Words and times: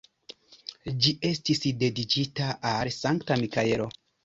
Ĝi 1.03 1.13
estis 1.29 1.61
dediĉita 1.83 2.49
al 2.73 2.93
Sankta 2.99 3.41
Mikaelo. 3.45 3.91